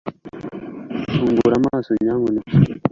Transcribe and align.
fungura 1.13 1.53
amaso, 1.61 1.89
nyamuneka 2.03 2.51